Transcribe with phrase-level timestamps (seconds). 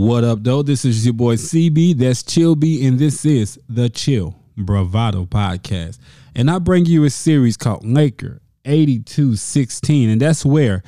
[0.00, 0.62] What up, though?
[0.62, 1.98] This is your boy CB.
[1.98, 5.98] That's Chill B, and this is the Chill Bravado Podcast.
[6.34, 10.82] And I bring you a series called Laker 8216, and that's where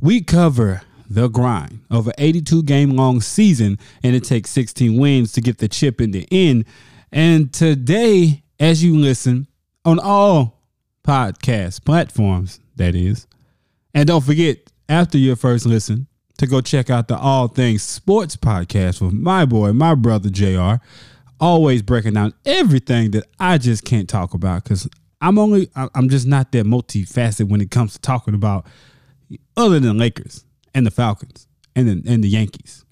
[0.00, 5.30] we cover the grind of an 82 game long season, and it takes 16 wins
[5.34, 6.64] to get the chip in the end.
[7.12, 9.46] And today, as you listen
[9.84, 10.60] on all
[11.06, 13.28] podcast platforms, that is,
[13.94, 14.58] and don't forget,
[14.88, 16.08] after your first listen,
[16.38, 20.74] to go check out the All Things Sports podcast with my boy, my brother JR,
[21.40, 24.88] always breaking down everything that I just can't talk about because
[25.20, 28.66] I'm only I'm just not that multifaceted when it comes to talking about
[29.56, 30.44] other than Lakers
[30.74, 32.84] and the Falcons and the, and the Yankees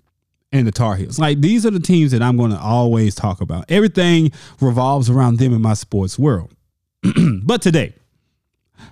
[0.53, 1.19] and the Tar Heels.
[1.19, 3.67] Like these are the teams that I'm going to always talk about.
[3.71, 6.53] Everything revolves around them in my sports world.
[7.43, 7.95] but today,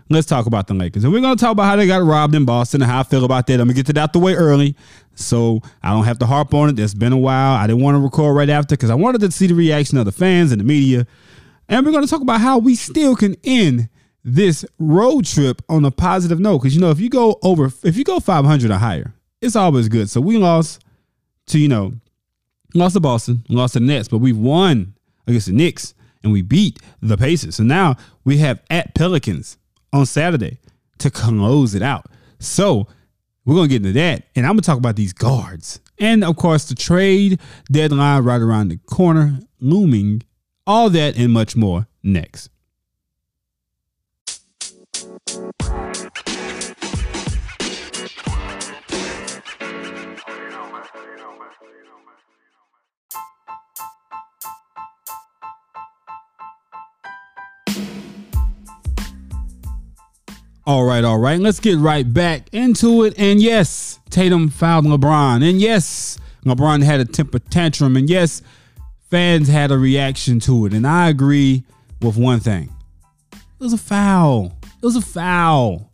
[0.08, 1.04] let's talk about the Lakers.
[1.04, 3.02] And we're going to talk about how they got robbed in Boston and how I
[3.02, 3.54] feel about that.
[3.54, 4.76] I'm going to get to that out the way early
[5.14, 6.78] so I don't have to harp on it.
[6.78, 7.54] It's been a while.
[7.54, 10.04] I didn't want to record right after because I wanted to see the reaction of
[10.04, 11.06] the fans and the media.
[11.68, 13.88] And we're going to talk about how we still can end
[14.24, 16.58] this road trip on a positive note.
[16.58, 19.88] Because, you know, if you go over, if you go 500 or higher, it's always
[19.88, 20.08] good.
[20.08, 20.84] So we lost
[21.46, 21.94] to, you know,
[22.74, 24.94] lost to Boston, lost to the Nets, but we've won
[25.26, 27.56] against the Knicks and we beat the Pacers.
[27.56, 29.58] So now we have at Pelicans
[29.92, 30.58] on Saturday
[30.98, 32.06] to close it out.
[32.38, 32.86] So
[33.44, 36.68] we're gonna get into that, and I'm gonna talk about these guards, and of course
[36.68, 37.40] the trade
[37.70, 40.22] deadline right around the corner looming.
[40.64, 42.48] All that and much more next.
[60.64, 61.40] All right, all right.
[61.40, 63.14] Let's get right back into it.
[63.18, 65.48] And yes, Tatum fouled LeBron.
[65.48, 67.96] And yes, LeBron had a temper tantrum.
[67.96, 68.42] And yes,
[69.10, 70.72] fans had a reaction to it.
[70.72, 71.64] And I agree
[72.00, 72.70] with one thing
[73.32, 74.56] it was a foul.
[74.62, 75.90] It was a foul.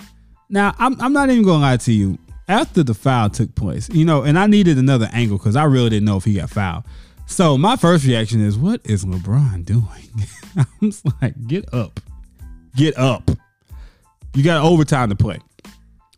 [0.51, 2.19] Now, I'm, I'm not even going to lie to you.
[2.47, 5.91] After the foul took place, you know, and I needed another angle because I really
[5.91, 6.85] didn't know if he got fouled.
[7.27, 9.85] So my first reaction is, what is LeBron doing?
[10.57, 12.01] I'm just like, get up.
[12.75, 13.31] Get up.
[14.35, 15.39] You got overtime to play.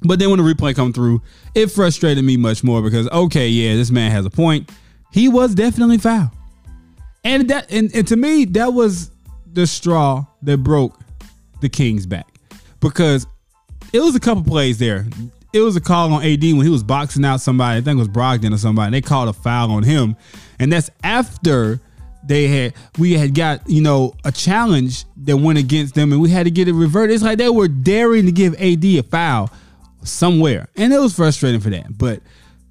[0.03, 1.22] But then when the replay come through,
[1.54, 4.71] it frustrated me much more because okay, yeah, this man has a point.
[5.12, 6.31] He was definitely foul.
[7.25, 9.10] And that and, and to me, that was
[9.53, 10.99] the straw that broke
[11.60, 12.26] the Kings back.
[12.81, 13.26] Because
[13.93, 15.06] it was a couple plays there.
[15.53, 17.78] It was a call on AD when he was boxing out somebody.
[17.78, 18.93] I think it was Brogdon or somebody.
[18.93, 20.16] They called a foul on him.
[20.59, 21.81] And that's after
[22.31, 26.31] they had we had got you know a challenge that went against them and we
[26.31, 27.13] had to get it reverted.
[27.13, 29.51] It's like they were daring to give ad a foul
[30.05, 31.99] somewhere and it was frustrating for that.
[31.99, 32.23] But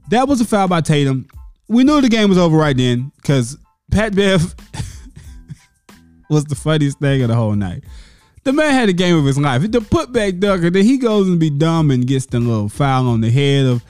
[0.10, 1.28] that was a foul by tatum.
[1.68, 3.58] We knew the game was over right then because
[3.92, 4.56] pat bev
[6.30, 7.84] was the funniest thing of the whole night.
[8.46, 9.70] The man had a game of his life.
[9.70, 13.20] The putback ducker then he goes and be dumb and gets the little foul on
[13.20, 13.84] the head of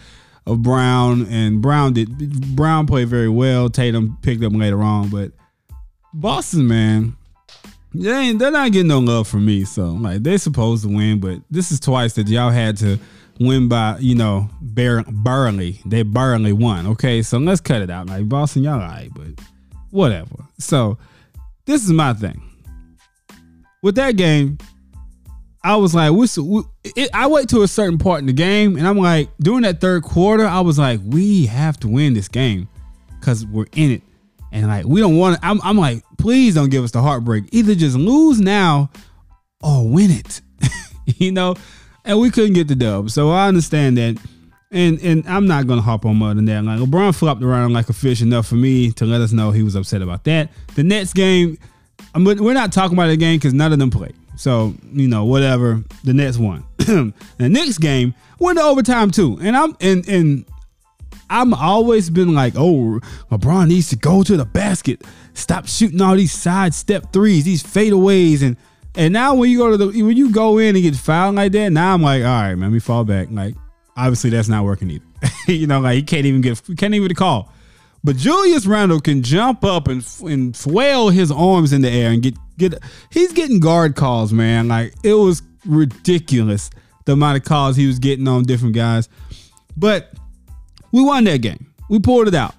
[0.48, 3.70] of Brown and Brown did Brown played very well.
[3.70, 5.32] Tatum picked up later on, but
[6.14, 7.16] Boston, man,
[7.94, 9.66] they ain't, they're not getting no love from me.
[9.66, 13.00] So like they're supposed to win, but this is twice that y'all had to
[13.40, 15.80] win by you know bar- barely.
[15.86, 16.88] They barely won.
[16.88, 18.08] Okay, so let's cut it out.
[18.08, 19.44] Like Boston, y'all alright, but
[19.92, 20.46] whatever.
[20.58, 20.98] So
[21.66, 22.42] this is my thing
[23.82, 24.58] with that game.
[25.62, 26.26] I was like, we,
[26.86, 29.82] it, I wait to a certain part in the game, and I'm like, during that
[29.82, 32.70] third quarter, I was like, we have to win this game
[33.20, 34.02] because we're in it.
[34.52, 35.40] And like we don't want.
[35.44, 37.46] I'm, I'm like, please don't give us the heartbreak.
[37.52, 38.90] Either just lose now
[39.62, 40.42] or win it.
[41.18, 41.56] you know?
[42.06, 43.10] And we couldn't get the dub.
[43.12, 44.18] So I understand that.
[44.72, 46.64] And and I'm not gonna hop on more than that.
[46.64, 49.64] Like LeBron flopped around like a fish enough for me to let us know he
[49.64, 50.52] was upset about that.
[50.76, 51.58] The Nets game,
[52.14, 54.16] I'm, we're not talking about the game because none of them played.
[54.38, 55.84] So you know whatever.
[56.04, 56.64] The Nets won.
[56.78, 59.40] the next game went to overtime too.
[59.42, 60.46] And I'm and and
[61.30, 63.00] I'm always been like, oh,
[63.32, 65.04] LeBron needs to go to the basket.
[65.34, 68.58] Stop shooting all these side step threes, these fadeaways, and
[68.96, 71.52] and now when you go to the when you go in and get fouled like
[71.52, 73.28] that, now I'm like, all right, man, me fall back.
[73.32, 73.56] Like,
[73.96, 75.06] obviously that's not working either.
[75.48, 77.52] you know, like he can't even get can't even call.
[78.04, 82.22] But Julius Randle can jump up and and flail his arms in the air and
[82.24, 82.74] get get.
[83.12, 84.68] He's getting guard calls, man.
[84.68, 86.70] Like it was ridiculous
[87.06, 89.10] the amount of calls he was getting on different guys.
[89.76, 90.14] But
[90.92, 91.74] we won that game.
[91.90, 92.56] We pulled it out.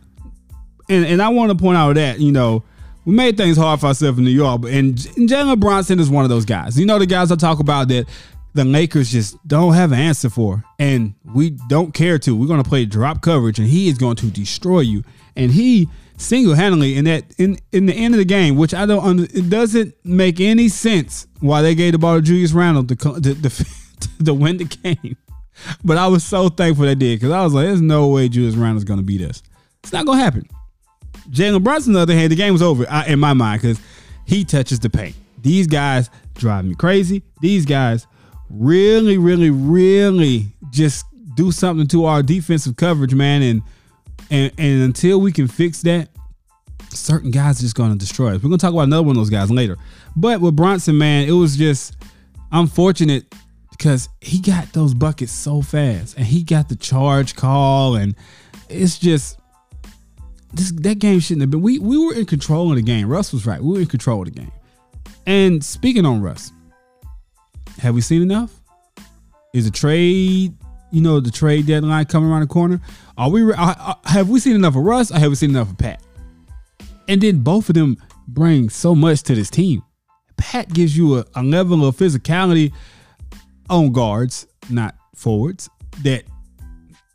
[0.89, 2.65] And and I want to point out that, you know,
[3.05, 4.63] we made things hard for ourselves in New York.
[4.65, 6.79] And, Jalen Brunson is one of those guys.
[6.79, 8.07] You know, the guys I talk about that
[8.55, 10.65] the Lakers just don't have an answer for.
[10.79, 12.37] And we don't care to.
[12.37, 15.05] We're going to play drop coverage and he is going to destroy you.
[15.37, 19.21] And he single-handedly in that in in the end of the game, which I don't
[19.21, 23.21] it doesn't make any sense why they gave the ball to Julius Randle to to,
[23.21, 23.67] to,
[24.25, 25.17] to win the game.
[25.85, 28.55] But I was so thankful they did because I was like, there's no way Julius
[28.55, 29.43] Randle's going to beat us.
[29.83, 30.49] It's not going to happen.
[31.31, 33.81] Jalen Brunson, on the other hand, the game was over in my mind because
[34.25, 35.15] he touches the paint.
[35.43, 37.23] These guys drive me crazy.
[37.41, 38.07] These guys
[38.49, 43.43] really, really, really just do something to our defensive coverage, man.
[43.43, 43.63] And
[44.31, 46.09] and and until we can fix that,
[46.91, 48.43] certain guys are just gonna destroy us.
[48.43, 49.77] We're gonna talk about another one of those guys later.
[50.17, 51.97] But with Brunson, man, it was just
[52.53, 53.33] unfortunate
[53.81, 58.15] because he got those buckets so fast and he got the charge call and
[58.69, 59.39] it's just
[60.53, 61.63] this that game shouldn't have been.
[61.63, 63.09] We we were in control of the game.
[63.09, 63.59] Russ was right.
[63.59, 64.53] We were in control of the game.
[65.27, 66.53] And speaking on Russ,
[67.79, 68.61] have we seen enough?
[69.55, 70.53] Is a trade,
[70.91, 72.83] you know, the trade deadline coming around the corner?
[73.17, 73.51] Are we
[74.05, 75.11] have we seen enough of Russ?
[75.11, 76.03] Or have we seen enough of Pat?
[77.09, 77.97] And then both of them
[78.29, 79.83] bring so much to this team.
[80.37, 82.75] Pat gives you a, a level of physicality
[83.71, 85.71] on guards, not forwards,
[86.03, 86.25] that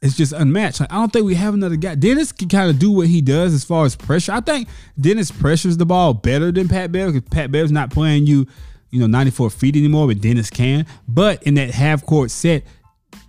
[0.01, 0.79] it's just unmatched.
[0.79, 1.95] Like, I don't think we have another guy.
[1.95, 4.31] Dennis can kind of do what he does as far as pressure.
[4.31, 4.67] I think
[4.99, 8.45] Dennis pressures the ball better than Pat Bev because Pat Bev's not playing you,
[8.91, 10.85] you know, 94 feet anymore, but Dennis can.
[11.07, 12.63] But in that half court set,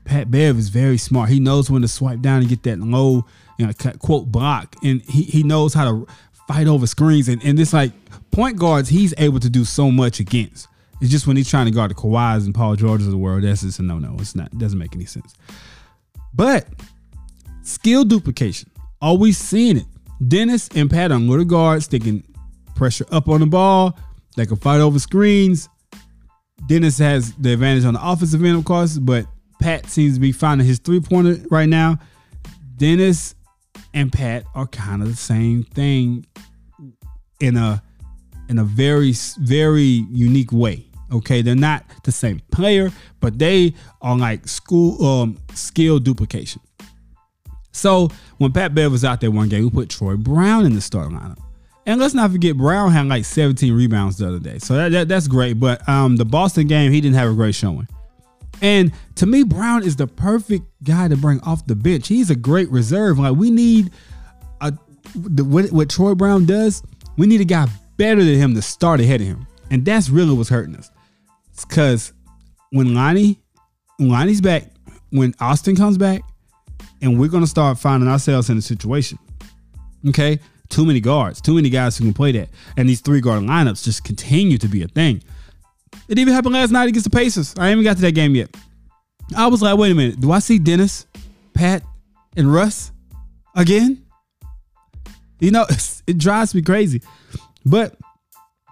[0.04, 1.30] Pat Bev is very smart.
[1.30, 3.24] He knows when to swipe down and get that low,
[3.58, 6.06] you know, quote block, and he, he knows how to
[6.46, 7.28] fight over screens.
[7.28, 7.92] And, and it's like
[8.30, 10.68] point guards, he's able to do so much against.
[11.00, 13.42] It's just when he's trying to guard the Kawhis and Paul Georges of the world,
[13.44, 14.16] that's just a no no.
[14.18, 14.52] It's not.
[14.52, 15.34] It doesn't make any sense.
[16.32, 16.66] But
[17.62, 18.70] skill duplication,
[19.00, 19.86] always seeing it.
[20.26, 22.24] Dennis and Pat on little guards, they can
[22.74, 23.98] pressure up on the ball,
[24.36, 25.68] they can fight over screens.
[26.66, 29.26] Dennis has the advantage on the offensive end, of course, but
[29.60, 31.98] Pat seems to be finding his three pointer right now.
[32.76, 33.34] Dennis
[33.94, 36.26] and Pat are kind of the same thing
[37.40, 37.82] in a
[38.48, 40.85] in a very very unique way.
[41.12, 46.60] Okay, they're not the same player, but they are like school um skill duplication.
[47.72, 48.08] So
[48.38, 51.16] when Pat Bev was out there one game, we put Troy Brown in the starting
[51.16, 51.38] lineup.
[51.84, 54.58] And let's not forget Brown had like 17 rebounds the other day.
[54.58, 55.60] So that, that that's great.
[55.60, 57.86] But um the Boston game, he didn't have a great showing.
[58.62, 62.08] And to me, Brown is the perfect guy to bring off the bench.
[62.08, 63.18] He's a great reserve.
[63.18, 63.90] Like we need
[64.60, 64.72] a
[65.14, 66.82] the, what, what Troy Brown does,
[67.16, 69.46] we need a guy better than him to start ahead of him.
[69.70, 70.90] And that's really what's hurting us.
[71.64, 72.12] Because
[72.70, 73.40] when Lonnie,
[73.98, 74.64] Lonnie's back,
[75.10, 76.22] when Austin comes back,
[77.02, 79.18] and we're gonna start finding ourselves in a situation.
[80.08, 80.38] Okay,
[80.68, 83.84] too many guards, too many guys who can play that, and these three guard lineups
[83.84, 85.22] just continue to be a thing.
[86.08, 87.54] It even happened last night against the Pacers.
[87.58, 88.54] I haven't got to that game yet.
[89.36, 91.06] I was like, wait a minute, do I see Dennis,
[91.54, 91.82] Pat,
[92.36, 92.92] and Russ
[93.54, 94.04] again?
[95.40, 95.66] You know,
[96.06, 97.02] it drives me crazy.
[97.64, 97.96] But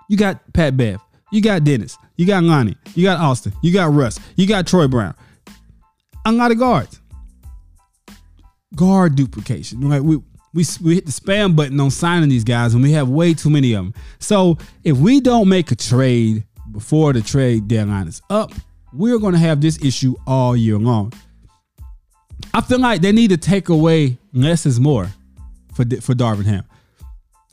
[0.08, 1.00] you got Pat Bev,
[1.34, 4.86] you got Dennis, you got Lonnie, you got Austin, you got Russ, you got Troy
[4.86, 5.16] Brown.
[6.24, 7.00] A lot of guards.
[8.76, 9.80] Guard duplication.
[9.88, 10.18] Like we
[10.54, 13.50] we we hit the spam button on signing these guys, and we have way too
[13.50, 13.94] many of them.
[14.20, 18.52] So if we don't make a trade before the trade deadline is up,
[18.92, 21.12] we're going to have this issue all year long.
[22.52, 25.08] I feel like they need to take away less is more
[25.74, 26.64] for for Darvin Ham.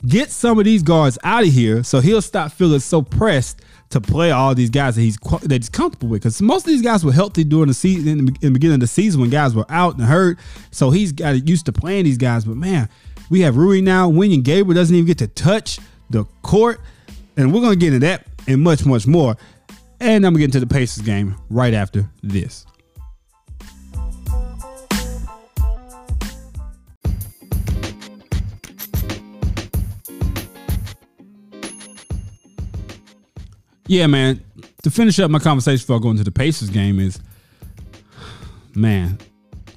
[0.06, 3.60] Get some of these guards out of here so he'll stop feeling so pressed
[3.92, 6.22] to play all these guys that he's that he's comfortable with.
[6.22, 8.86] Because most of these guys were healthy during the season in the, beginning of the
[8.86, 10.38] season when guys were out and hurt,
[10.70, 12.44] so he's got used to playing these guys.
[12.44, 12.88] But man,
[13.30, 14.10] we have Rui now.
[14.10, 15.78] Wenyen Gabriel doesn't even get to touch
[16.10, 16.80] the court,
[17.36, 19.36] and we're gonna get into that and much much more.
[20.00, 22.66] And I'm gonna get into the Pacers game right after this.
[33.92, 34.42] Yeah, man.
[34.84, 37.20] To finish up my conversation before I go into the Pacers game is,
[38.74, 39.18] man,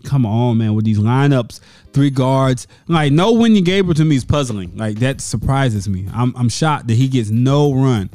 [0.05, 1.59] come on, man, with these lineups,
[1.91, 4.75] three guards, like no Wenyen Gabriel to me is puzzling.
[4.77, 6.07] Like that surprises me.
[6.13, 8.09] I'm I'm shocked that he gets no run,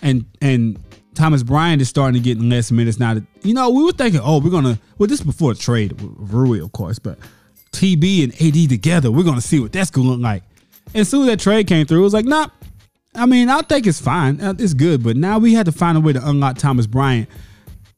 [0.00, 0.78] and and
[1.14, 3.12] Thomas Bryant is starting to get less minutes now.
[3.12, 5.94] That, you know, we were thinking, oh, we're gonna well, this is before the trade,
[6.00, 7.18] Rui, of course, but
[7.72, 10.44] TB and AD together, we're gonna see what that's gonna look like.
[10.94, 12.48] And soon as that trade came through, it was like, nah,
[13.14, 14.40] I mean, I think it's fine.
[14.40, 17.28] Uh, it's good, but now we had to find a way to unlock Thomas Bryant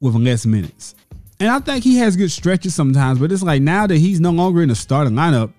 [0.01, 0.95] with less minutes.
[1.39, 4.31] And I think he has good stretches sometimes, but it's like now that he's no
[4.31, 5.53] longer in the starting lineup,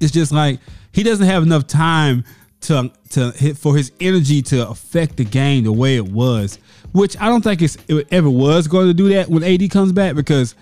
[0.00, 0.60] it's just like
[0.92, 2.24] he doesn't have enough time
[2.62, 6.58] to to hit for his energy to affect the game the way it was,
[6.92, 9.92] which I don't think it's it ever was going to do that when AD comes
[9.92, 10.54] back because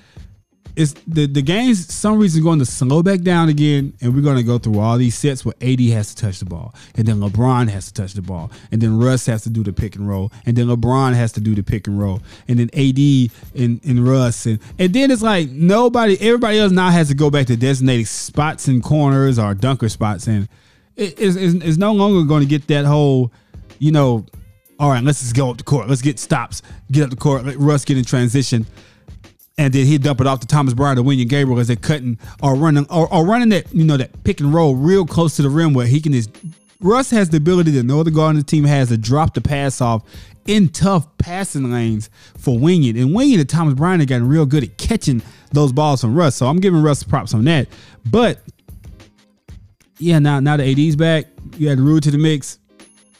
[0.77, 4.37] it's the the game's some reason going to slow back down again, and we're going
[4.37, 7.17] to go through all these sets where AD has to touch the ball, and then
[7.17, 10.07] LeBron has to touch the ball, and then Russ has to do the pick and
[10.07, 12.99] roll, and then LeBron has to do the pick and roll, and then AD
[13.59, 17.31] and, and Russ, and and then it's like nobody, everybody else now has to go
[17.31, 20.47] back to designated spots and corners or dunker spots, and
[20.95, 23.33] it, it's, it's, it's no longer going to get that whole,
[23.79, 24.27] you know,
[24.79, 26.61] all right, let's just go up the court, let's get stops,
[26.93, 28.67] get up the court, let Russ get in transition
[29.59, 32.19] and then he'd dump it off to Thomas Bryant or Wenyen Gabriel as they're cutting
[32.43, 35.43] or running or, or running that you know that pick and roll real close to
[35.43, 36.31] the rim where he can just
[36.81, 39.41] Russ has the ability that no other guard on the team has to drop the
[39.41, 40.03] pass off
[40.47, 43.01] in tough passing lanes for Wenyen.
[43.01, 45.23] And Wenyen and Thomas Bryant have gotten real good at catching
[45.53, 46.37] those balls from Russ.
[46.37, 47.69] So I'm giving Russ props on that.
[48.05, 48.41] But
[49.99, 51.27] yeah, now now the AD's back.
[51.57, 52.59] You had Rui to the mix.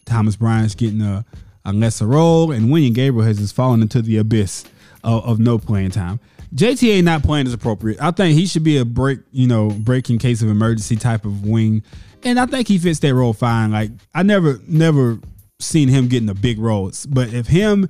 [0.05, 1.25] Thomas Bryant's getting a,
[1.65, 4.65] a lesser role, and Wenyen Gabriel has just fallen into the abyss
[5.07, 6.21] of, of no playing time.
[6.55, 8.01] JTA not playing is appropriate.
[8.01, 11.25] I think he should be a break, you know, break in case of emergency type
[11.25, 11.83] of wing,
[12.23, 13.73] and I think he fits that role fine.
[13.73, 15.19] Like I never, never
[15.59, 17.89] seen him getting a big role, but if him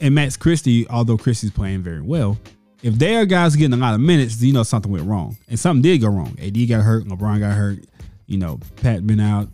[0.00, 2.38] and Max Christie, although Christie's playing very well,
[2.82, 5.58] if they are guys getting a lot of minutes, you know something went wrong, and
[5.58, 6.36] something did go wrong.
[6.40, 7.80] AD got hurt, LeBron got hurt,
[8.26, 9.48] you know, Pat been out,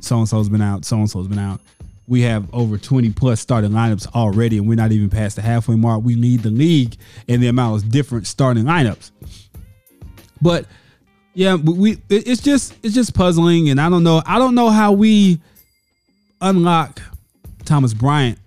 [0.00, 1.60] so and so's been out, so and so's been out
[2.08, 5.76] we have over 20 plus starting lineups already, and we're not even past the halfway
[5.76, 6.04] mark.
[6.04, 6.96] We lead the league
[7.26, 9.10] in the amount of different starting lineups.
[10.40, 10.66] But
[11.34, 14.92] yeah, we it's just it's just puzzling, and I don't know I don't know how
[14.92, 15.40] we
[16.40, 17.00] unlock
[17.64, 18.38] Thomas Bryant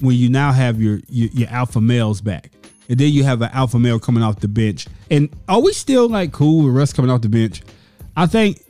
[0.00, 2.50] when you now have your your, your alpha males back.
[2.88, 4.86] And then you have an alpha male coming off the bench.
[5.10, 7.62] And are we still like cool with Russ coming off the bench?
[8.14, 8.60] I think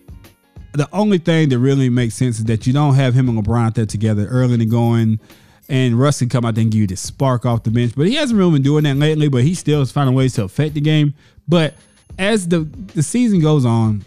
[0.75, 3.75] the only thing that really makes sense is that you don't have him and LeBron
[3.75, 5.21] there together early in the going.
[5.69, 7.95] And Russ can come out there and give you the spark off the bench.
[7.97, 10.45] But he hasn't really been doing that lately, but he still is finding ways to
[10.45, 11.15] affect the game.
[11.49, 11.75] But
[12.19, 12.61] as the,
[12.95, 14.05] the season goes on,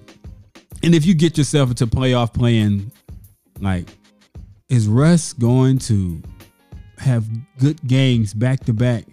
[0.83, 2.91] and if you get yourself into playoff playing,
[3.59, 3.88] like,
[4.69, 6.21] is Russ going to
[7.00, 7.25] have
[7.57, 9.05] good games back to back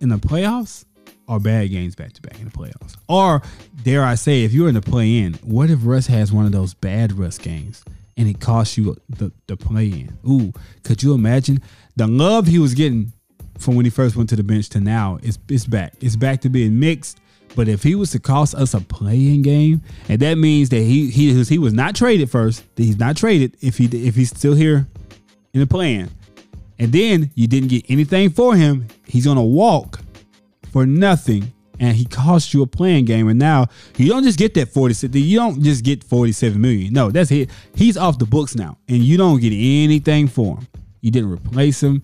[0.00, 0.84] in the playoffs?
[1.28, 2.96] Or bad games back to back in the playoffs.
[3.08, 3.42] Or
[3.84, 6.52] dare I say, if you're in the play in, what if Russ has one of
[6.52, 7.84] those bad Russ games
[8.16, 10.18] and it costs you the, the play in?
[10.28, 11.62] Ooh, could you imagine
[11.96, 13.12] the love he was getting
[13.58, 15.18] from when he first went to the bench to now?
[15.22, 15.92] It's it's back.
[16.00, 17.20] It's back to being mixed.
[17.54, 21.10] But if he was to cost us a play-in game, and that means that he
[21.10, 24.54] he he was not traded first, that he's not traded if he if he's still
[24.54, 24.86] here
[25.54, 26.10] in the plan,
[26.78, 30.00] and then you didn't get anything for him, he's gonna walk
[30.72, 34.54] for nothing and he cost you a playing game and now you don't just get
[34.54, 35.20] that 47.
[35.20, 36.92] you don't just get 47 million.
[36.92, 37.50] No that's it.
[37.74, 40.66] He's off the books now and you don't get anything for him.
[41.00, 42.02] You didn't replace him.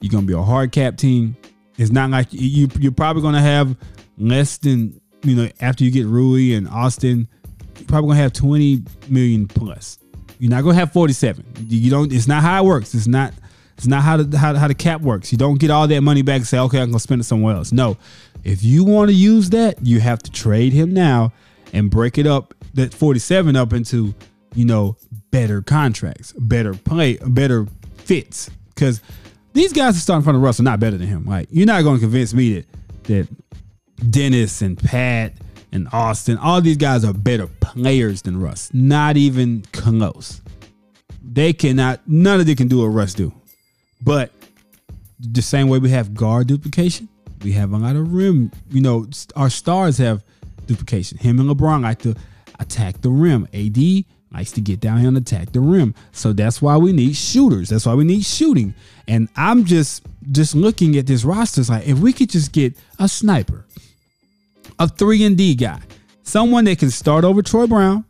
[0.00, 1.36] You're gonna be a hard cap team.
[1.78, 3.76] It's not like you you're probably gonna have
[4.18, 7.28] less than you know after you get Rui and Austin
[7.76, 9.98] you're probably gonna have 20 million plus.
[10.38, 12.94] You're not gonna have 47 you don't it's not how it works.
[12.94, 13.32] It's not
[13.76, 15.32] it's not how the how, how the cap works.
[15.32, 17.54] You don't get all that money back and say, okay, I'm gonna spend it somewhere
[17.54, 17.72] else.
[17.72, 17.96] No.
[18.44, 21.32] If you want to use that, you have to trade him now
[21.72, 24.14] and break it up, that 47 up into,
[24.54, 24.96] you know,
[25.30, 27.66] better contracts, better play, better
[27.96, 28.50] fits.
[28.68, 29.02] Because
[29.52, 31.24] these guys are starting from the Russell not better than him.
[31.26, 32.66] Like, you're not gonna convince me that
[33.04, 33.28] that
[34.10, 35.34] Dennis and Pat
[35.72, 38.70] and Austin, all these guys are better players than Russ.
[38.72, 40.40] Not even close.
[41.22, 43.32] They cannot, none of them can do what Russ do.
[44.06, 44.30] But
[45.18, 47.08] the same way we have guard duplication,
[47.42, 48.52] we have a lot of rim.
[48.70, 50.22] You know, our stars have
[50.66, 51.18] duplication.
[51.18, 52.14] Him and LeBron like to
[52.60, 53.48] attack the rim.
[53.52, 55.92] AD likes to get down here and attack the rim.
[56.12, 57.70] So that's why we need shooters.
[57.70, 58.74] That's why we need shooting.
[59.08, 61.60] And I'm just just looking at this roster.
[61.60, 63.66] It's like if we could just get a sniper,
[64.78, 65.80] a three and D guy,
[66.22, 68.04] someone that can start over Troy Brown,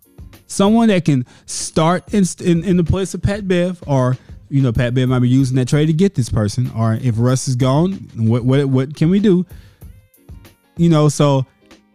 [0.46, 4.72] someone that can start in, in, in the place of Pat Bev or you know,
[4.72, 6.70] Pat Bev might be using that trade to get this person.
[6.76, 9.46] Or if Russ is gone, what what what can we do?
[10.76, 11.46] You know, so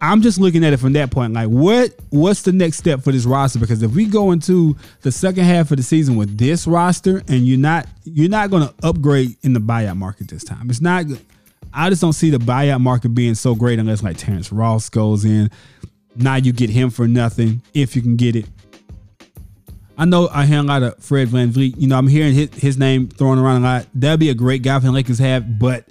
[0.01, 1.33] I'm just looking at it from that point.
[1.33, 3.59] Like, what what's the next step for this roster?
[3.59, 7.47] Because if we go into the second half of the season with this roster, and
[7.47, 10.69] you're not you're not going to upgrade in the buyout market this time.
[10.69, 11.05] It's not.
[11.73, 15.23] I just don't see the buyout market being so great unless like Terrence Ross goes
[15.23, 15.49] in.
[16.15, 18.45] Now you get him for nothing if you can get it.
[20.01, 21.75] I know I hear a lot of Fred VanVleet.
[21.77, 23.87] You know, I'm hearing his, his name thrown around a lot.
[23.93, 25.85] That'd be a great guy for the Lakers have, but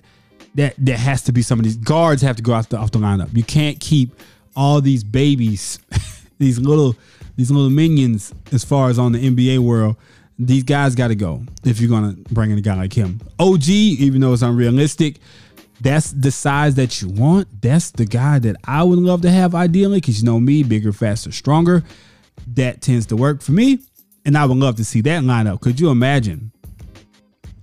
[0.56, 2.90] that that has to be some of these guards have to go off the off
[2.90, 3.36] the lineup.
[3.36, 4.10] You can't keep
[4.56, 5.78] all these babies,
[6.38, 6.96] these little
[7.36, 9.94] these little minions as far as on the NBA world.
[10.40, 13.20] These guys got to go if you're gonna bring in a guy like him.
[13.38, 15.20] OG, even though it's unrealistic,
[15.80, 17.62] that's the size that you want.
[17.62, 20.92] That's the guy that I would love to have ideally, because you know me, bigger,
[20.92, 21.84] faster, stronger.
[22.54, 23.78] That tends to work for me,
[24.30, 25.60] and I would love to see that lineup.
[25.60, 26.52] Could you imagine,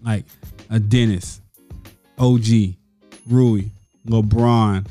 [0.02, 0.26] like
[0.70, 1.40] a Dennis,
[2.18, 2.76] OG,
[3.26, 3.68] Rui,
[4.06, 4.86] LeBron,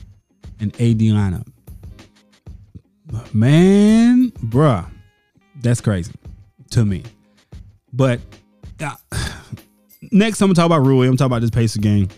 [0.58, 1.46] and AD lineup?
[3.34, 4.90] Man, bruh,
[5.56, 6.14] that's crazy
[6.70, 7.02] to me.
[7.92, 8.20] But
[8.80, 8.96] uh,
[10.10, 11.04] next, I'm gonna talk about Rui.
[11.04, 12.08] I'm gonna talk about this Pacer game,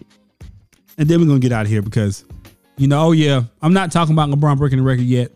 [0.98, 2.24] and then we're gonna get out of here because,
[2.76, 5.32] you know, oh yeah, I'm not talking about LeBron breaking the record yet.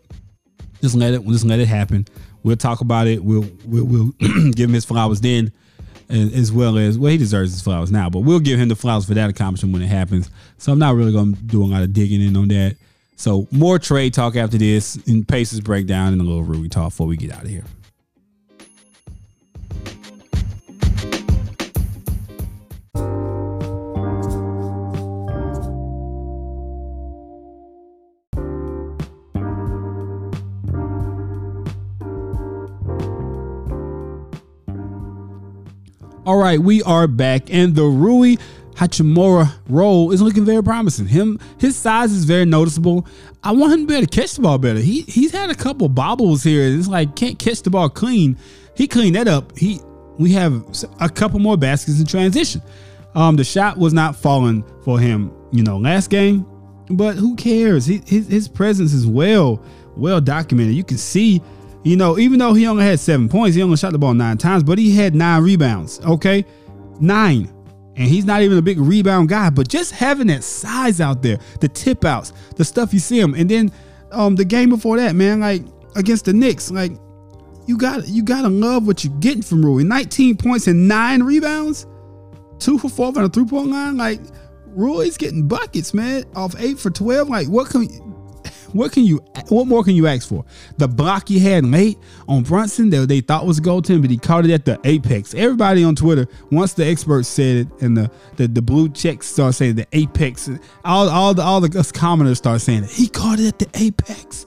[0.81, 2.07] Just let it, just let it happen.
[2.43, 3.23] We'll talk about it.
[3.23, 4.11] We'll we'll, we'll
[4.51, 5.51] give him his flowers then,
[6.09, 9.05] as well as well, he deserves his flowers now, but we'll give him the flowers
[9.05, 10.29] for that accomplishment when it happens.
[10.57, 12.77] So I'm not really gonna do a lot of digging in on that.
[13.15, 17.07] So more trade talk after this, and Pacers breakdown, and a little Rui talk before
[17.07, 17.63] we get out of here.
[36.43, 38.35] Right, we are back, and the Rui
[38.75, 41.07] Hachimura role is looking very promising.
[41.07, 43.07] Him, his size is very noticeable.
[43.43, 44.79] I want him to be able to catch the ball better.
[44.79, 46.63] He he's had a couple bobbles here.
[46.63, 48.37] It's like can't catch the ball clean.
[48.75, 49.57] He cleaned that up.
[49.57, 49.79] He
[50.17, 50.65] we have
[50.99, 52.61] a couple more baskets in transition.
[53.15, 56.45] Um, the shot was not falling for him, you know, last game,
[56.89, 57.85] but who cares?
[57.85, 59.63] He, his his presence is well
[59.95, 60.75] well documented.
[60.75, 61.41] You can see
[61.83, 64.37] you know, even though he only had seven points, he only shot the ball nine
[64.37, 65.99] times, but he had nine rebounds.
[66.01, 66.45] Okay,
[66.99, 67.49] nine.
[67.95, 71.37] And he's not even a big rebound guy, but just having that size out there,
[71.59, 73.71] the tip outs, the stuff you see him, and then
[74.11, 75.63] um the game before that, man, like
[75.95, 76.91] against the Knicks, like
[77.67, 79.83] you got you gotta love what you're getting from Rui.
[79.83, 81.85] 19 points and nine rebounds,
[82.59, 83.97] two for four on a three point line.
[83.97, 84.21] Like
[84.67, 87.29] Rui's getting buckets, man, off eight for 12.
[87.29, 87.87] Like what can
[88.73, 89.17] what can you?
[89.49, 90.43] What more can you ask for?
[90.77, 94.45] The block he had late on Brunson that they thought was goaltending, but he caught
[94.45, 95.33] it at the apex.
[95.33, 99.55] Everybody on Twitter, once the experts said it, and the the, the blue checks start
[99.55, 100.49] saying the apex,
[100.83, 102.89] all all the all the us commoners start saying it.
[102.89, 104.45] He caught it at the apex.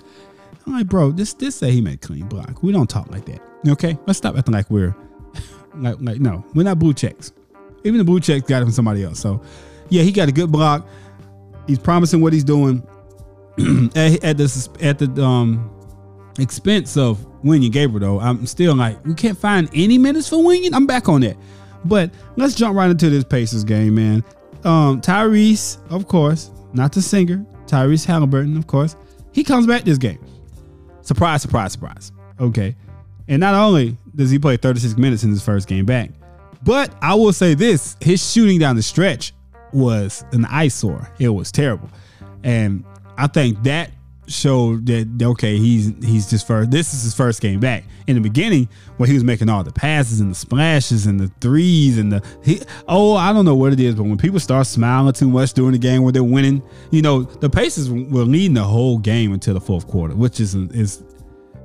[0.67, 2.63] I'm like, bro, this this say he made clean block.
[2.63, 3.41] We don't talk like that.
[3.69, 4.95] Okay, let's stop acting like we're
[5.77, 7.33] like like no, we're not blue checks.
[7.85, 9.21] Even the blue checks got it from somebody else.
[9.21, 9.41] So
[9.89, 10.87] yeah, he got a good block.
[11.69, 12.87] He's promising what he's doing.
[13.97, 15.71] at, at the at the um
[16.39, 20.71] expense of Wenyen Gabriel though, I'm still like we can't find any minutes for Wenyen.
[20.75, 21.37] I'm back on that.
[21.85, 24.25] But let's jump right into this Pacers game, man.
[24.65, 28.97] Um, Tyrese, of course, not the singer, Tyrese Halliburton, of course,
[29.33, 30.19] he comes back this game.
[31.03, 32.11] Surprise, surprise, surprise.
[32.41, 32.75] Okay.
[33.29, 36.11] And not only does he play 36 minutes in his first game back,
[36.65, 39.33] but I will say this his shooting down the stretch
[39.73, 41.09] was an eyesore.
[41.19, 41.89] It was terrible.
[42.43, 42.85] And
[43.19, 43.91] I think that
[44.29, 46.71] showed that okay, he's he's just first.
[46.71, 47.85] This is his first game back.
[48.07, 51.29] In the beginning, when he was making all the passes and the splashes and the
[51.41, 54.67] threes and the he, oh, I don't know what it is, but when people start
[54.67, 58.55] smiling too much during the game where they're winning, you know, the Pacers were leading
[58.55, 61.03] the whole game until the fourth quarter, which is is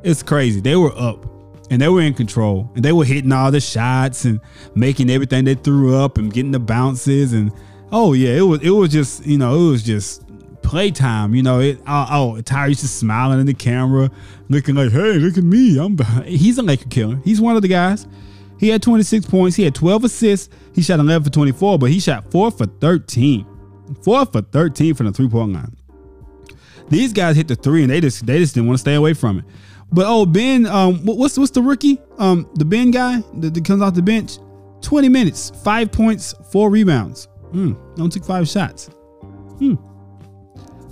[0.03, 0.61] it's crazy.
[0.61, 1.25] They were up
[1.69, 4.39] and they were in control and they were hitting all the shots and
[4.75, 7.51] making everything they threw up and getting the bounces and
[7.91, 10.23] oh yeah, it was it was just you know it was just
[10.71, 11.36] playtime.
[11.36, 14.10] You know, it, oh, oh Tyrese is smiling in the camera,
[14.47, 15.77] looking like, hey, look at me.
[15.77, 17.19] I'm he's a Laker killer.
[17.25, 18.07] He's one of the guys.
[18.57, 19.57] He had 26 points.
[19.57, 20.49] He had 12 assists.
[20.73, 23.45] He shot 11 for 24, but he shot four for 13.
[24.01, 25.75] Four for 13 from the three point line.
[26.88, 29.13] These guys hit the three and they just they just didn't want to stay away
[29.13, 29.45] from it.
[29.91, 31.99] But oh, Ben, um, what's what's the rookie?
[32.17, 34.38] Um, the Ben guy that, that comes off the bench,
[34.81, 37.27] 20 minutes, five points, four rebounds.
[37.51, 38.89] Hmm, only took five shots.
[39.60, 39.75] Hmm.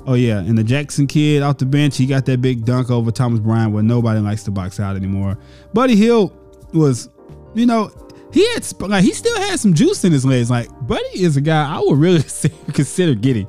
[0.05, 3.11] Oh yeah, and the Jackson kid off the bench, he got that big dunk over
[3.11, 5.37] Thomas Bryant where nobody likes to box out anymore.
[5.73, 6.33] Buddy Hield
[6.73, 7.09] was,
[7.53, 7.91] you know,
[8.31, 10.49] he had like he still had some juice in his legs.
[10.49, 12.23] Like Buddy is a guy I would really
[12.73, 13.47] consider getting,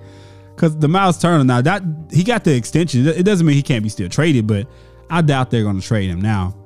[0.54, 3.06] because the Miles Turner now that he got the extension.
[3.06, 4.66] It doesn't mean he can't be still traded, but
[5.08, 6.56] I doubt they're going to trade him now.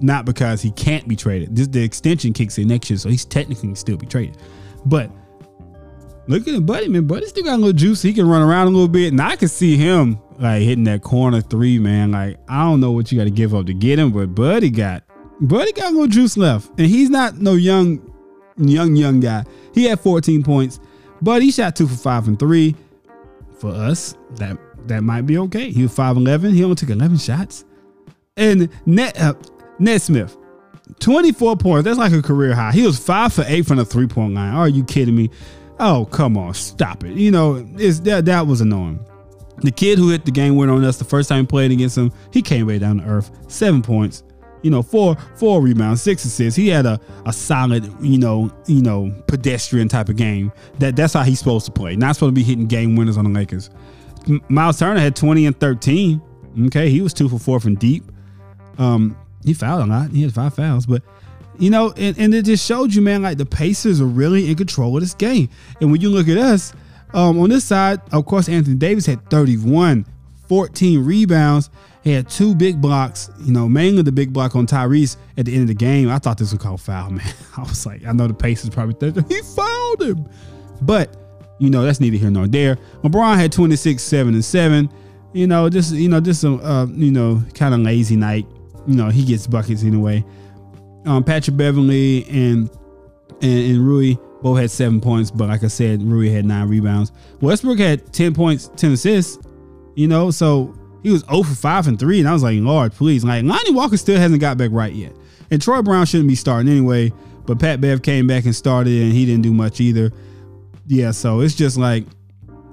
[0.00, 1.54] Not because he can't be traded.
[1.54, 4.38] This, the extension kicks in next year, so he's technically still be traded.
[4.84, 5.10] But
[6.26, 7.06] Look at Buddy, man.
[7.06, 8.00] Buddy still got a little juice.
[8.00, 9.12] He can run around a little bit.
[9.12, 12.12] And I can see him like hitting that corner three, man.
[12.12, 14.70] Like, I don't know what you got to give up to get him, but Buddy
[14.70, 15.02] got
[15.40, 16.68] Buddy got a little juice left.
[16.78, 18.00] And he's not no young,
[18.56, 19.44] young, young guy.
[19.74, 20.80] He had 14 points,
[21.20, 22.74] but he shot two for five and three.
[23.58, 24.58] For us, that
[24.88, 25.70] that might be okay.
[25.70, 26.52] He was 5'11.
[26.52, 27.64] He only took 11 shots.
[28.36, 29.34] And net uh,
[29.78, 30.36] Nesmith,
[31.00, 31.84] 24 points.
[31.84, 32.72] That's like a career high.
[32.72, 34.54] He was five for eight from the three point line.
[34.54, 35.30] Are you kidding me?
[35.80, 37.16] Oh, come on, stop it.
[37.16, 39.04] You know, it's that that was annoying.
[39.58, 41.96] The kid who hit the game winner on us the first time we played against
[41.96, 43.30] him, he came way down to earth.
[43.48, 44.22] Seven points.
[44.62, 46.56] You know, four four rebounds, six assists.
[46.56, 50.52] He had a, a solid, you know, you know, pedestrian type of game.
[50.78, 51.96] That that's how he's supposed to play.
[51.96, 53.68] Not supposed to be hitting game winners on the Lakers.
[54.48, 56.22] Miles Turner had 20 and 13.
[56.66, 58.04] Okay, he was two for four from deep.
[58.78, 60.10] Um, he fouled a lot.
[60.10, 61.02] He had five fouls, but
[61.58, 64.56] you know, and, and it just showed you, man, like the Pacers are really in
[64.56, 65.48] control of this game.
[65.80, 66.72] And when you look at us,
[67.12, 70.04] um, on this side, of course, Anthony Davis had 31,
[70.48, 71.70] 14 rebounds.
[72.02, 75.52] He had two big blocks, you know, mainly the big block on Tyrese at the
[75.54, 76.10] end of the game.
[76.10, 77.32] I thought this was called foul, man.
[77.56, 80.28] I was like, I know the Pacers probably thinking he fouled him.
[80.82, 81.16] But,
[81.58, 82.76] you know, that's neither here nor there.
[83.02, 84.90] LeBron had 26, 7, and 7.
[85.32, 88.46] You know, just, you know, just a, uh, you know, kind of lazy night.
[88.86, 90.24] You know, he gets buckets anyway.
[91.04, 92.70] Um, Patrick Beverley and,
[93.42, 97.12] and, and Rui both had seven points, but like I said, Rui had nine rebounds.
[97.40, 99.38] Westbrook had 10 points, 10 assists.
[99.96, 102.20] You know, so he was 0 for 5 and 3.
[102.20, 103.24] And I was like, Lord, please.
[103.24, 105.12] Like, Lonnie Walker still hasn't got back right yet.
[105.50, 107.12] And Troy Brown shouldn't be starting anyway.
[107.46, 110.10] But Pat Bev came back and started, and he didn't do much either.
[110.86, 112.04] Yeah, so it's just like.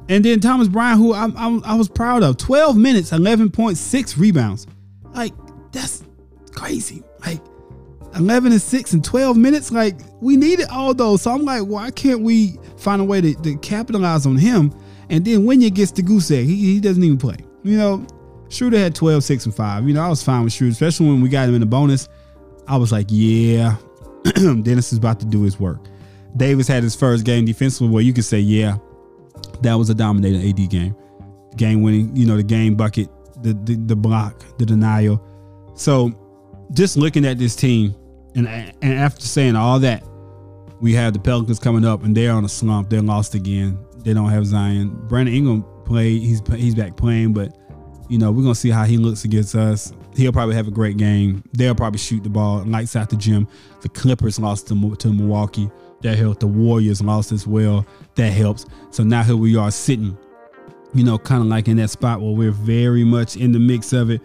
[0.09, 4.67] And then Thomas Bryant, who I, I, I was proud of, 12 minutes, 11.6 rebounds.
[5.13, 5.33] Like,
[5.71, 6.03] that's
[6.51, 7.03] crazy.
[7.25, 7.41] Like,
[8.15, 9.71] 11 and 6 and 12 minutes.
[9.71, 11.21] Like, we needed all those.
[11.21, 14.73] So I'm like, why can't we find a way to, to capitalize on him?
[15.09, 17.37] And then when it gets to goose egg, he, he doesn't even play.
[17.63, 18.07] You know,
[18.49, 19.87] Schroeder had 12, 6, and 5.
[19.87, 22.07] You know, I was fine with Schroeder, especially when we got him in the bonus.
[22.67, 23.75] I was like, yeah,
[24.35, 25.79] Dennis is about to do his work.
[26.37, 28.77] Davis had his first game defensively where you could say, yeah,
[29.61, 30.95] that was a dominating AD game.
[31.57, 33.09] Game winning, you know, the game bucket,
[33.43, 35.21] the, the, the block, the denial.
[35.75, 36.13] So
[36.73, 37.93] just looking at this team,
[38.35, 40.03] and and after saying all that,
[40.79, 42.89] we have the Pelicans coming up, and they're on a slump.
[42.89, 43.77] They're lost again.
[44.03, 44.89] They don't have Zion.
[45.07, 46.21] Brandon Ingram played.
[46.21, 47.55] He's he's back playing, but
[48.09, 49.93] you know we're gonna see how he looks against us.
[50.15, 51.43] He'll probably have a great game.
[51.53, 53.47] They'll probably shoot the ball lights out the gym.
[53.81, 55.69] The Clippers lost to, to Milwaukee.
[56.01, 56.39] That helped.
[56.39, 57.85] The Warriors lost as well.
[58.15, 58.65] That helps.
[58.89, 60.17] So now here we are sitting,
[60.93, 63.93] you know, kind of like in that spot where we're very much in the mix
[63.93, 64.19] of it.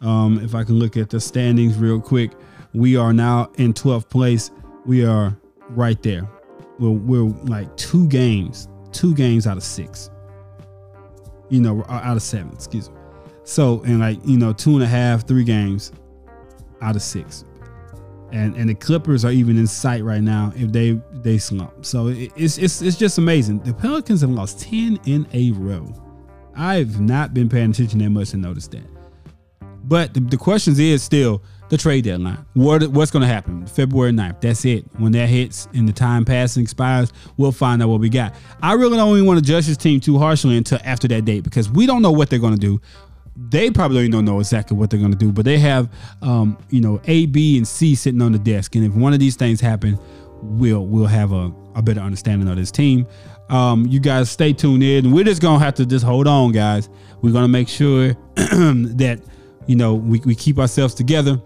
[0.00, 2.30] Um, if I can look at the standings real quick,
[2.76, 4.50] we are now in 12th place.
[4.84, 5.36] We are
[5.70, 6.28] right there.
[6.78, 10.10] We're, we're like two games, two games out of six.
[11.48, 12.96] You know, uh, out of seven, excuse me.
[13.44, 15.90] So, and like, you know, two and a half, three games
[16.82, 17.44] out of six.
[18.32, 21.86] And and the Clippers are even in sight right now if they they slump.
[21.86, 23.60] So it, it's it's it's just amazing.
[23.60, 25.94] The Pelicans have lost 10 in a row.
[26.56, 28.95] I've not been paying attention that much to notice that.
[29.86, 32.44] But the, the questions is still the trade deadline.
[32.54, 33.66] What what's going to happen?
[33.66, 34.40] February 9th.
[34.40, 34.84] That's it.
[34.98, 38.34] When that hits and the time passing expires, we'll find out what we got.
[38.62, 41.44] I really don't even want to judge this team too harshly until after that date
[41.44, 42.80] because we don't know what they're going to do.
[43.36, 46.80] They probably don't know exactly what they're going to do, but they have, um, you
[46.80, 48.74] know, A, B, and C sitting on the desk.
[48.76, 49.98] And if one of these things happen,
[50.40, 53.06] we'll we'll have a, a better understanding of this team.
[53.48, 55.12] Um, you guys stay tuned in.
[55.12, 56.88] We're just gonna have to just hold on, guys.
[57.20, 59.20] We're gonna make sure that
[59.66, 61.40] you know we, we keep ourselves together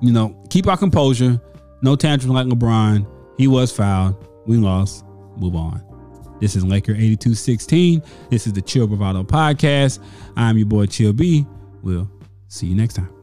[0.00, 1.40] you know, keep our composure.
[1.82, 3.06] No tantrum like LeBron.
[3.36, 4.28] He was fouled.
[4.46, 5.04] We lost.
[5.36, 5.84] Move on.
[6.40, 8.02] This is Laker 8216.
[8.30, 9.98] This is the Chill Bravado podcast.
[10.36, 11.46] I'm your boy Chill B.
[11.82, 12.10] We'll
[12.48, 13.17] see you next time.